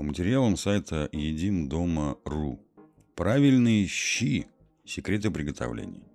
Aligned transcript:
По 0.00 0.04
материалам 0.04 0.56
сайта 0.56 1.10
Едим 1.12 1.68
Дома.ру. 1.68 2.58
Правильные 3.14 3.86
щи. 3.86 4.46
Секреты 4.82 5.30
приготовления. 5.30 6.08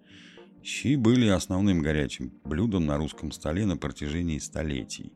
Щи 0.63 0.95
были 0.95 1.27
основным 1.27 1.83
горячим 1.83 2.33
блюдом 2.43 2.87
на 2.87 2.97
русском 2.97 3.31
столе 3.31 3.67
на 3.67 3.77
протяжении 3.77 4.39
столетий. 4.39 5.13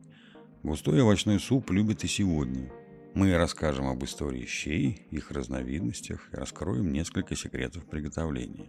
Густой 0.62 1.02
овощной 1.02 1.40
суп 1.40 1.72
любят 1.72 2.04
и 2.04 2.06
сегодня. 2.06 2.70
Мы 3.12 3.36
расскажем 3.36 3.88
об 3.88 4.04
истории 4.04 4.46
щей, 4.46 5.02
их 5.10 5.32
разновидностях 5.32 6.28
и 6.32 6.36
раскроем 6.36 6.92
несколько 6.92 7.34
секретов 7.34 7.86
приготовления. 7.86 8.68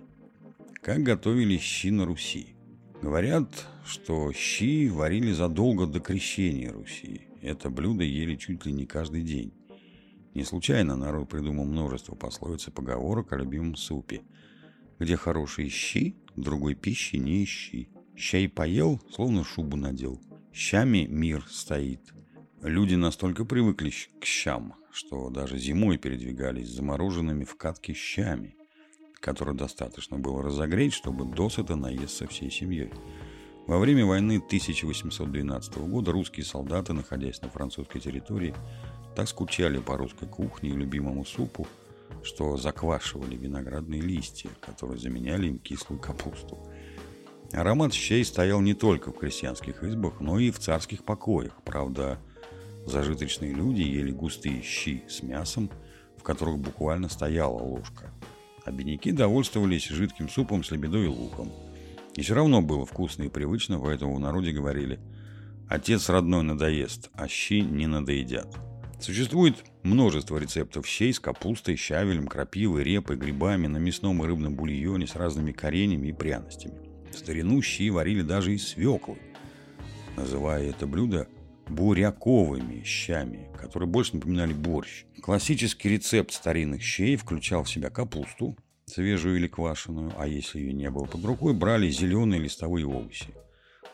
Как 0.81 1.03
готовили 1.03 1.57
щи 1.57 1.91
на 1.91 2.05
Руси? 2.05 2.55
Говорят, 3.03 3.67
что 3.85 4.33
щи 4.33 4.89
варили 4.89 5.31
задолго 5.31 5.85
до 5.85 5.99
крещения 5.99 6.73
Руси. 6.73 7.27
Это 7.43 7.69
блюдо 7.69 8.03
ели 8.03 8.35
чуть 8.35 8.65
ли 8.65 8.71
не 8.71 8.87
каждый 8.87 9.21
день. 9.21 9.53
Не 10.33 10.43
случайно 10.43 10.95
народ 10.95 11.29
придумал 11.29 11.65
множество 11.65 12.15
пословиц 12.15 12.67
и 12.67 12.71
поговорок 12.71 13.33
о 13.33 13.37
любимом 13.37 13.75
супе. 13.75 14.21
Где 14.99 15.17
хорошие 15.17 15.69
щи, 15.69 16.15
другой 16.35 16.75
пищи 16.75 17.17
не 17.17 17.43
ищи. 17.43 17.89
Щай 18.15 18.47
поел, 18.47 19.01
словно 19.11 19.43
шубу 19.43 19.77
надел. 19.77 20.21
Щами 20.53 21.05
мир 21.09 21.45
стоит. 21.49 22.13
Люди 22.61 22.95
настолько 22.95 23.45
привыкли 23.45 23.91
к 24.19 24.25
щам, 24.25 24.75
что 24.91 25.29
даже 25.29 25.57
зимой 25.57 25.97
передвигались 25.97 26.69
замороженными 26.69 27.43
в 27.43 27.55
катке 27.55 27.93
щами– 27.93 28.55
который 29.21 29.55
достаточно 29.55 30.17
было 30.17 30.43
разогреть, 30.43 30.93
чтобы 30.93 31.23
досыта 31.23 31.75
наесться 31.75 32.27
всей 32.27 32.51
семьей. 32.51 32.91
Во 33.67 33.77
время 33.79 34.05
войны 34.05 34.37
1812 34.37 35.77
года 35.77 36.11
русские 36.11 36.45
солдаты, 36.45 36.93
находясь 36.93 37.41
на 37.41 37.49
французской 37.49 37.99
территории, 37.99 38.53
так 39.15 39.27
скучали 39.27 39.77
по 39.77 39.97
русской 39.97 40.27
кухне 40.27 40.71
и 40.71 40.73
любимому 40.73 41.25
супу, 41.25 41.67
что 42.23 42.57
заквашивали 42.57 43.35
виноградные 43.35 44.01
листья, 44.01 44.49
которые 44.59 44.97
заменяли 44.97 45.47
им 45.47 45.59
кислую 45.59 45.99
капусту. 45.99 46.57
Аромат 47.51 47.93
щей 47.93 48.23
стоял 48.25 48.61
не 48.61 48.73
только 48.73 49.11
в 49.11 49.17
крестьянских 49.17 49.83
избах, 49.83 50.19
но 50.19 50.39
и 50.39 50.51
в 50.51 50.59
царских 50.59 51.03
покоях. 51.03 51.53
Правда, 51.63 52.19
зажиточные 52.85 53.53
люди 53.53 53.81
ели 53.81 54.11
густые 54.11 54.61
щи 54.61 55.03
с 55.09 55.21
мясом, 55.21 55.69
в 56.17 56.23
которых 56.23 56.59
буквально 56.59 57.09
стояла 57.09 57.57
ложка– 57.57 58.11
а 58.63 58.71
бедняки 58.71 59.11
довольствовались 59.11 59.87
жидким 59.87 60.29
супом 60.29 60.63
с 60.63 60.71
лебедой 60.71 61.05
и 61.05 61.07
луком. 61.07 61.51
И 62.15 62.21
все 62.21 62.33
равно 62.33 62.61
было 62.61 62.85
вкусно 62.85 63.23
и 63.23 63.29
привычно, 63.29 63.79
поэтому 63.79 64.15
в 64.15 64.19
народе 64.19 64.51
говорили 64.51 64.99
«Отец 65.69 66.09
родной 66.09 66.43
надоест, 66.43 67.09
а 67.13 67.27
щи 67.27 67.61
не 67.61 67.87
надоедят». 67.87 68.53
Существует 68.99 69.63
множество 69.81 70.37
рецептов 70.37 70.85
щей 70.85 71.11
с 71.11 71.19
капустой, 71.19 71.75
щавелем, 71.75 72.27
крапивой, 72.27 72.83
репой, 72.83 73.17
грибами, 73.17 73.65
на 73.65 73.77
мясном 73.77 74.23
и 74.23 74.27
рыбном 74.27 74.55
бульоне 74.55 75.07
с 75.07 75.15
разными 75.15 75.51
коренями 75.51 76.09
и 76.09 76.13
пряностями. 76.13 76.75
В 77.11 77.17
старину 77.17 77.61
щи 77.61 77.89
варили 77.89 78.21
даже 78.21 78.53
из 78.53 78.67
свеклы, 78.67 79.17
называя 80.15 80.69
это 80.69 80.85
блюдо 80.85 81.27
буряковыми 81.67 82.83
щами, 82.83 83.49
которые 83.59 83.89
больше 83.89 84.17
напоминали 84.17 84.53
борщ. 84.53 85.05
Классический 85.21 85.89
рецепт 85.89 86.31
старинных 86.31 86.83
щей 86.83 87.15
включал 87.15 87.63
в 87.63 87.69
себя 87.69 87.89
капусту, 87.89 88.55
свежую 88.91 89.37
или 89.37 89.47
квашеную, 89.47 90.11
а 90.17 90.27
если 90.27 90.59
ее 90.59 90.73
не 90.73 90.89
было 90.89 91.05
под 91.05 91.23
рукой, 91.25 91.53
брали 91.53 91.89
зеленые 91.89 92.41
листовые 92.41 92.85
овощи. 92.85 93.33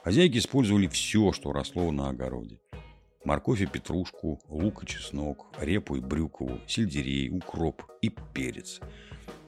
Хозяйки 0.04 0.38
использовали 0.38 0.88
все, 0.88 1.32
что 1.32 1.52
росло 1.54 1.92
на 1.92 2.10
огороде. 2.10 2.60
Морковь 3.24 3.62
и 3.62 3.66
петрушку, 3.66 4.40
лук 4.48 4.84
и 4.84 4.88
чеснок, 4.88 5.46
репу 5.60 5.96
и 5.96 6.00
брюкову, 6.00 6.60
сельдерей, 6.68 7.30
укроп 7.30 7.84
и 8.02 8.12
перец. 8.34 8.80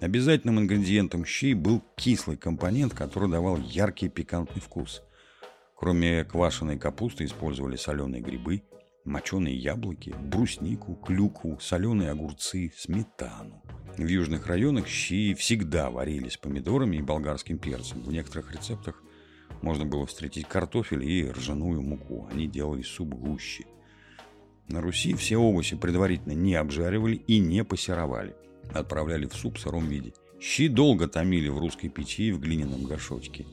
Обязательным 0.02 0.60
ингредиентом 0.60 1.26
щей 1.26 1.54
был 1.54 1.82
кислый 1.96 2.38
компонент, 2.38 2.94
который 2.94 3.30
давал 3.30 3.58
яркий 3.58 4.10
пикантный 4.10 4.62
вкус– 4.62 5.02
Кроме 5.80 6.26
квашеной 6.26 6.78
капусты 6.78 7.24
использовали 7.24 7.78
соленые 7.78 8.22
грибы, 8.22 8.64
моченые 9.10 9.56
яблоки, 9.56 10.16
бруснику, 10.24 10.96
клюкву, 10.96 11.58
соленые 11.60 12.12
огурцы, 12.12 12.72
сметану. 12.78 13.62
В 13.98 14.08
южных 14.08 14.48
районах 14.48 14.88
щи 14.88 15.34
всегда 15.34 15.90
варились 15.90 16.38
помидорами 16.38 16.98
и 16.98 17.02
болгарским 17.02 17.58
перцем. 17.58 18.02
В 18.02 18.12
некоторых 18.12 18.54
рецептах 18.54 19.04
можно 19.62 19.86
было 19.86 20.06
встретить 20.06 20.48
картофель 20.48 21.04
и 21.04 21.30
ржаную 21.30 21.82
муку. 21.82 22.30
Они 22.32 22.48
делали 22.48 22.84
суп 22.84 23.10
гуще. 23.10 23.66
На 24.70 24.80
Руси 24.80 25.16
все 25.16 25.38
овощи 25.38 25.76
предварительно 25.76 26.34
не 26.34 26.56
обжаривали 26.56 27.16
и 27.16 27.40
не 27.40 27.64
пассеровали. 27.64 28.36
Отправляли 28.72 29.26
в 29.26 29.34
суп 29.34 29.58
в 29.58 29.60
сыром 29.60 29.88
виде. 29.88 30.14
Щи 30.40 30.70
долго 30.70 31.08
томили 31.08 31.50
в 31.50 31.58
русской 31.58 31.90
печи 31.90 32.32
в 32.32 32.40
глиняном 32.40 32.84
горшочке. 32.84 33.46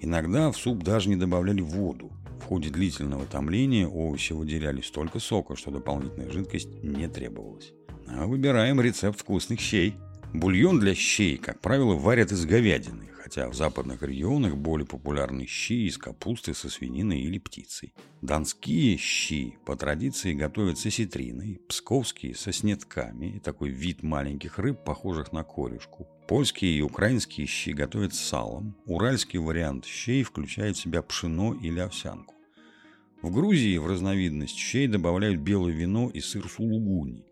Иногда 0.00 0.50
в 0.50 0.56
суп 0.56 0.82
даже 0.82 1.08
не 1.08 1.16
добавляли 1.16 1.60
воду. 1.60 2.12
В 2.40 2.44
ходе 2.44 2.70
длительного 2.70 3.26
томления 3.26 3.86
овощи 3.86 4.32
выделяли 4.32 4.80
столько 4.80 5.18
сока, 5.18 5.56
что 5.56 5.70
дополнительная 5.70 6.30
жидкость 6.30 6.82
не 6.82 7.08
требовалась. 7.08 7.72
А 8.06 8.26
выбираем 8.26 8.80
рецепт 8.80 9.20
вкусных 9.20 9.60
щей. 9.60 9.94
Бульон 10.34 10.78
для 10.78 10.94
щей, 10.94 11.36
как 11.38 11.60
правило, 11.60 11.94
варят 11.94 12.32
из 12.32 12.44
говядины, 12.44 13.08
хотя 13.14 13.48
в 13.48 13.54
западных 13.54 14.02
регионах 14.02 14.56
более 14.56 14.86
популярны 14.86 15.46
щи 15.46 15.86
из 15.86 15.96
капусты 15.96 16.54
со 16.54 16.68
свининой 16.68 17.20
или 17.20 17.38
птицей. 17.38 17.94
Донские 18.20 18.98
щи 18.98 19.56
по 19.64 19.74
традиции 19.74 20.34
готовят 20.34 20.78
с 20.78 20.86
осетриной, 20.86 21.60
псковские 21.68 22.34
со 22.34 22.52
снетками, 22.52 23.40
такой 23.42 23.70
вид 23.70 24.02
маленьких 24.02 24.58
рыб, 24.58 24.84
похожих 24.84 25.32
на 25.32 25.44
корюшку, 25.44 26.06
Польские 26.28 26.72
и 26.76 26.82
украинские 26.82 27.46
щи 27.46 27.70
готовят 27.70 28.12
с 28.12 28.20
салом. 28.20 28.76
Уральский 28.84 29.38
вариант 29.38 29.86
щей 29.86 30.22
включает 30.22 30.76
в 30.76 30.80
себя 30.80 31.00
пшено 31.00 31.54
или 31.54 31.80
овсянку. 31.80 32.34
В 33.22 33.32
Грузии 33.32 33.78
в 33.78 33.86
разновидность 33.86 34.58
щей 34.58 34.88
добавляют 34.88 35.40
белое 35.40 35.72
вино 35.72 36.10
и 36.10 36.20
сыр 36.20 36.46
сулугуни. 36.46 37.24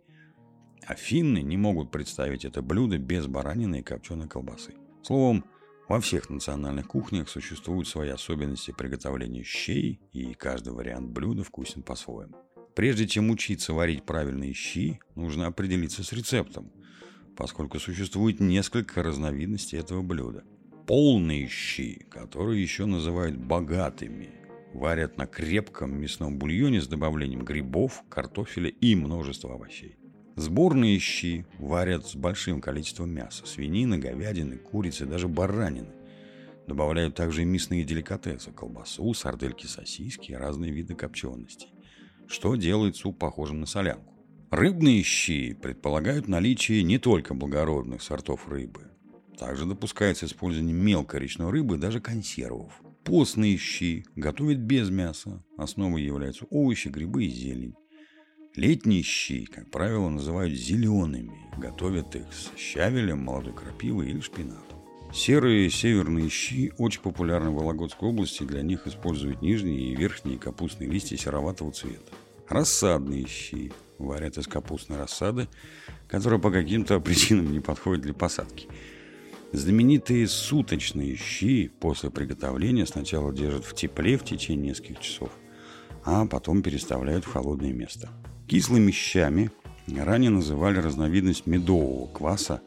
А 0.86 0.94
финны 0.94 1.42
не 1.42 1.56
могут 1.56 1.91
представить 1.91 2.44
это 2.44 2.62
блюдо 2.62 2.98
без 2.98 3.26
баранины 3.26 3.80
и 3.80 3.82
копченой 3.82 4.28
колбасы. 4.28 4.74
Словом, 5.02 5.44
во 5.88 6.00
всех 6.00 6.30
национальных 6.30 6.88
кухнях 6.88 7.28
существуют 7.28 7.88
свои 7.88 8.08
особенности 8.08 8.72
приготовления 8.72 9.42
щей, 9.42 10.00
и 10.12 10.34
каждый 10.34 10.72
вариант 10.72 11.10
блюда 11.10 11.44
вкусен 11.44 11.82
по-своему. 11.82 12.36
Прежде 12.74 13.06
чем 13.06 13.30
учиться 13.30 13.72
варить 13.72 14.04
правильные 14.04 14.52
щи, 14.52 15.00
нужно 15.14 15.47
определиться 15.47 16.02
с 16.02 16.12
рецептом– 16.12 16.72
поскольку 17.36 17.78
существует 17.78 18.41
несколько 18.41 19.03
разновидностей 19.03 19.78
этого 19.78 20.03
блюда. 20.03 20.44
Полные 20.86 21.48
щи, 21.48 22.06
которые 22.10 22.62
еще 22.62 22.86
называют 22.86 23.36
богатыми, 23.36 24.30
варят 24.72 25.18
на 25.18 25.26
крепком 25.26 26.00
мясном 26.00 26.38
бульоне 26.38 26.80
с 26.80 26.88
добавлением 26.88 27.44
грибов, 27.44 28.03
картофеля 28.08 28.70
и 28.70 28.94
множества 28.94 29.54
овощей. 29.54 29.97
Сборные 30.36 30.98
щи 30.98 31.47
варят 31.58 32.06
с 32.06 32.14
большим 32.14 32.60
количеством 32.60 33.08
мяса, 33.10 33.47
свинины, 33.47 33.97
говядины, 33.97 34.58
курицы, 34.58 35.06
даже 35.06 35.28
баранины. 35.28 35.94
Добавляют 36.66 37.14
также 37.14 37.41
и 37.41 37.47
мясные 37.47 37.84
деликатесы, 37.84 38.52
колбасу, 38.52 39.14
сардельки, 39.14 39.64
сосиски 39.64 40.32
и 40.32 40.34
разные 40.34 40.72
виды 40.72 40.94
копченостей, 40.94 41.69
что 42.26 42.54
делает 42.54 42.97
суп 42.97 43.19
похожим 43.19 43.60
на 43.60 43.66
солянку. 43.66 44.12
Рыбные 44.50 45.02
щи 45.02 45.54
предполагают 45.54 46.28
наличие 46.28 46.82
не 46.82 46.98
только 46.98 47.32
благородных 47.32 48.03
сортов 48.03 48.47
рыбы. 48.47 48.91
Также 49.38 49.64
допускается 49.64 50.26
использование 50.26 50.74
мелкой 50.74 51.20
речной 51.20 51.50
рыбы 51.50 51.76
и 51.76 51.80
даже 51.80 52.00
консервов. 52.00 52.82
Постные 53.04 53.56
щи 53.56 54.04
готовят 54.14 54.58
без 54.58 54.91
мяса. 54.91 55.42
Основой 55.56 56.03
являются 56.03 56.44
овощи, 56.50 56.88
грибы 56.88 57.24
и 57.24 57.28
зелень. 57.28 57.74
Летние 58.56 59.03
щи, 59.03 59.44
как 59.44 59.71
правило, 59.71 60.09
называют 60.09 60.54
зелеными. 60.54 61.39
Готовят 61.59 62.16
их 62.16 62.25
с 62.33 62.59
щавелем, 62.59 63.19
молодой 63.19 63.53
крапивой 63.53 64.09
или 64.09 64.21
шпинатом. 64.21 64.78
Серые 65.13 65.69
северные 65.69 66.30
щи 66.30 66.72
очень 66.78 67.03
популярны 67.03 67.51
в 67.51 67.57
Вологодской 67.57 68.09
области. 68.09 68.45
Для 68.45 68.63
них 68.63 68.86
используют 68.86 69.42
нижние 69.42 69.92
и 69.92 69.95
верхние 69.95 70.39
капустные 70.39 70.89
листья 70.89 71.19
сероватого 71.19 71.71
цвета. 71.71 72.13
Рассадные 72.48 73.27
щи 73.27 73.72
варят 73.98 74.39
из 74.39 74.47
капустной 74.47 74.97
рассады, 74.97 75.48
которая 76.09 76.41
по 76.41 76.51
каким-то 76.51 76.98
причинам 77.07 77.53
не 77.53 77.60
подходит 77.60 78.04
для 78.04 78.15
посадки. 78.15 78.69
Знаменитые 79.53 80.27
суточные 80.27 81.15
щи 81.16 81.69
после 81.78 82.10
приготовления 82.10 82.86
сначала 82.86 83.34
держат 83.34 83.66
в 83.66 83.75
тепле 83.75 84.16
в 84.16 84.25
течение 84.25 84.71
нескольких 84.71 85.01
часов, 85.01 85.30
а 86.04 86.25
потом 86.25 86.63
переставляют 86.63 87.27
в 87.27 87.33
холодное 87.33 87.75
место. 87.75 88.09
Кислыми 88.48 88.93
щами 88.93 89.51
ранее 89.89 90.31
называли 90.31 90.78
разновидность 90.78 91.47
медового 91.47 92.07
кваса, 92.07 92.63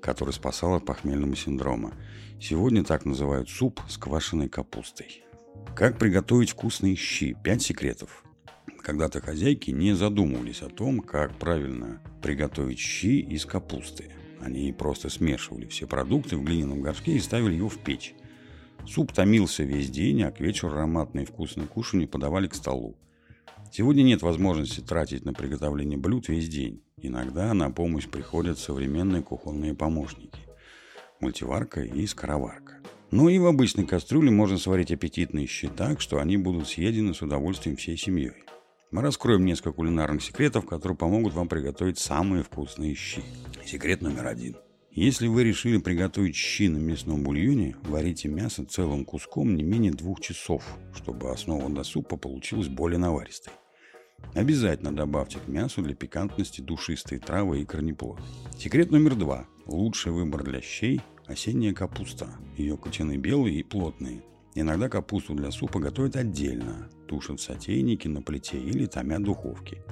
который 0.00 0.32
спасал 0.32 0.76
от 0.76 0.86
похмельного 0.86 1.34
синдрома. 1.34 1.94
Сегодня 2.40 2.84
так 2.84 3.04
называют 3.04 3.48
суп 3.50 3.80
с 3.88 3.98
квашеной 3.98 4.48
капустой. 4.48 5.24
Как 5.74 5.98
приготовить 5.98 6.50
вкусные 6.50 6.94
щи? 6.94 7.36
Пять 7.42 7.62
секретов. 7.62 8.22
Когда-то 8.82 9.20
хозяйки 9.20 9.72
не 9.72 9.94
задумывались 9.94 10.62
о 10.62 10.68
том, 10.68 11.00
как 11.00 11.34
правильно 11.34 12.00
приготовить 12.22 12.78
щи 12.78 13.20
из 13.20 13.44
капусты. 13.44 14.12
Они 14.40 14.72
просто 14.72 15.10
смешивали 15.10 15.66
все 15.66 15.88
продукты 15.88 16.36
в 16.36 16.44
глиняном 16.44 16.82
горшке 16.82 17.16
и 17.16 17.20
ставили 17.20 17.56
его 17.56 17.68
в 17.68 17.78
печь. 17.78 18.14
Суп 18.86 19.12
томился 19.12 19.64
весь 19.64 19.90
день, 19.90 20.22
а 20.22 20.30
к 20.30 20.38
вечеру 20.38 20.72
ароматные 20.72 21.26
вкусные 21.26 21.66
кушанья 21.66 22.06
подавали 22.06 22.46
к 22.46 22.54
столу. 22.54 22.96
Сегодня 23.72 24.02
нет 24.02 24.22
возможности 24.22 24.80
тратить 24.80 25.24
на 25.24 25.32
приготовление 25.32 25.96
блюд 25.96 26.28
весь 26.28 26.48
день. 26.48 26.82
Иногда 26.96 27.54
на 27.54 27.70
помощь 27.70 28.08
приходят 28.08 28.58
современные 28.58 29.22
кухонные 29.22 29.74
помощники. 29.74 30.40
Мультиварка 31.20 31.82
и 31.82 32.06
скороварка. 32.06 32.80
Но 33.10 33.28
и 33.28 33.38
в 33.38 33.46
обычной 33.46 33.86
кастрюле 33.86 34.30
можно 34.30 34.58
сварить 34.58 34.92
аппетитные 34.92 35.46
щи 35.46 35.68
так, 35.68 36.00
что 36.00 36.18
они 36.18 36.36
будут 36.36 36.68
съедены 36.68 37.14
с 37.14 37.22
удовольствием 37.22 37.76
всей 37.76 37.96
семьей. 37.96 38.44
Мы 38.90 39.02
раскроем 39.02 39.44
несколько 39.44 39.72
кулинарных 39.72 40.22
секретов, 40.22 40.66
которые 40.66 40.98
помогут 40.98 41.34
вам 41.34 41.48
приготовить 41.48 41.98
самые 41.98 42.42
вкусные 42.42 42.94
щи. 42.94 43.22
Секрет 43.64 44.02
номер 44.02 44.26
один. 44.26 44.56
Если 44.92 45.28
вы 45.28 45.44
решили 45.44 45.78
приготовить 45.78 46.34
щи 46.34 46.68
на 46.68 46.78
мясном 46.78 47.22
бульоне, 47.22 47.76
варите 47.84 48.28
мясо 48.28 48.64
целым 48.64 49.04
куском 49.04 49.54
не 49.54 49.62
менее 49.62 49.92
двух 49.92 50.20
часов, 50.20 50.64
чтобы 50.92 51.30
основа 51.30 51.70
до 51.70 51.84
супа 51.84 52.16
получилась 52.16 52.66
более 52.66 52.98
наваристой. 52.98 53.52
Обязательно 54.34 54.92
добавьте 54.92 55.38
к 55.38 55.46
мясу 55.46 55.82
для 55.82 55.94
пикантности 55.94 56.60
душистые 56.60 57.20
травы 57.20 57.62
и 57.62 57.64
корнеплод. 57.64 58.20
Секрет 58.58 58.90
номер 58.90 59.14
два. 59.14 59.46
Лучший 59.64 60.10
выбор 60.10 60.42
для 60.42 60.60
щей– 60.60 61.00
осенняя 61.26 61.72
капуста. 61.72 62.28
Ее 62.56 62.76
кочаны 62.76 63.16
белые 63.16 63.60
и 63.60 63.62
плотные. 63.62 64.24
Иногда 64.56 64.88
капусту 64.88 65.34
для 65.34 65.52
супа 65.52 65.78
готовят 65.78 66.16
отдельно, 66.16 66.90
тушат 67.06 67.38
в 67.38 67.42
сотейнике 67.42 68.08
на 68.08 68.22
плите 68.22 68.58
или 68.58 68.86
томят 68.86 69.22
духовке. 69.22 69.84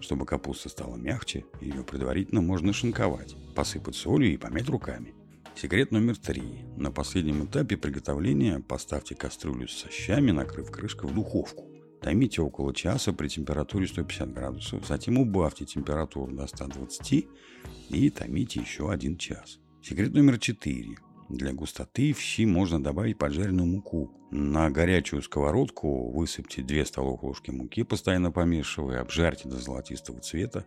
Чтобы 0.00 0.26
капуста 0.26 0.68
стала 0.68 0.96
мягче, 0.96 1.44
ее 1.60 1.82
предварительно 1.82 2.40
можно 2.40 2.72
шинковать, 2.72 3.36
посыпать 3.54 3.96
солью 3.96 4.32
и 4.32 4.36
помять 4.36 4.68
руками. 4.68 5.14
Секрет 5.56 5.90
номер 5.90 6.16
три. 6.16 6.64
На 6.76 6.92
последнем 6.92 7.44
этапе 7.44 7.76
приготовления 7.76 8.60
поставьте 8.60 9.16
кастрюлю 9.16 9.66
с 9.66 9.90
щами, 9.90 10.30
накрыв 10.30 10.70
крышкой 10.70 11.10
в 11.10 11.14
духовку. 11.14 11.68
Томите 12.00 12.42
около 12.42 12.72
часа 12.72 13.12
при 13.12 13.26
температуре 13.26 13.88
150 13.88 14.32
градусов, 14.32 14.86
затем 14.86 15.18
убавьте 15.18 15.64
температуру 15.64 16.32
до 16.32 16.46
120 16.46 17.26
и 17.90 18.10
томите 18.10 18.60
еще 18.60 18.90
один 18.90 19.16
час. 19.16 19.58
Секрет 19.82 20.14
номер 20.14 20.38
четыре. 20.38 20.96
Для 21.28 21.52
густоты 21.52 22.14
в 22.14 22.20
щи 22.20 22.46
можно 22.46 22.82
добавить 22.82 23.18
поджаренную 23.18 23.66
муку. 23.66 24.10
На 24.30 24.70
горячую 24.70 25.20
сковородку 25.20 26.10
высыпьте 26.10 26.62
2 26.62 26.84
столовых 26.86 27.22
ложки 27.22 27.50
муки, 27.50 27.82
постоянно 27.82 28.32
помешивая, 28.32 29.00
обжарьте 29.00 29.48
до 29.48 29.56
золотистого 29.56 30.20
цвета. 30.20 30.64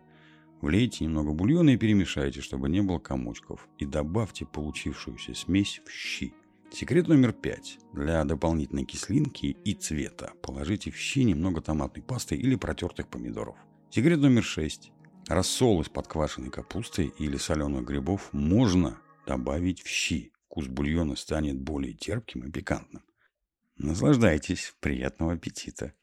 Влейте 0.60 1.04
немного 1.04 1.32
бульона 1.32 1.70
и 1.70 1.76
перемешайте, 1.76 2.40
чтобы 2.40 2.68
не 2.68 2.80
было 2.80 3.00
комочков. 3.00 3.68
И 3.78 3.86
добавьте 3.86 4.46
получившуюся 4.46 5.34
смесь 5.34 5.82
в 5.84 5.90
щи. 5.90 6.32
Секрет 6.72 7.08
номер 7.08 7.32
пять. 7.32 7.78
Для 7.92 8.24
дополнительной 8.24 8.84
кислинки 8.84 9.46
и 9.46 9.74
цвета 9.74 10.32
положите 10.42 10.92
в 10.92 10.96
щи 10.96 11.24
немного 11.24 11.60
томатной 11.60 12.04
пасты 12.04 12.36
или 12.36 12.54
протертых 12.54 13.08
помидоров. 13.08 13.56
Секрет 13.90 14.20
номер 14.20 14.44
шесть. 14.44 14.92
Рассол 15.26 15.82
из 15.82 15.88
подквашенной 15.88 16.50
капусты 16.50 17.12
или 17.18 17.36
соленых 17.36 17.84
грибов 17.84 18.28
можно 18.32 18.98
добавить 19.26 19.82
в 19.82 19.88
щи 19.88 20.32
вкус 20.52 20.66
бульона 20.66 21.16
станет 21.16 21.58
более 21.58 21.94
терпким 21.94 22.46
и 22.46 22.50
пикантным. 22.50 23.02
Наслаждайтесь, 23.76 24.74
приятного 24.80 25.32
аппетита! 25.32 25.94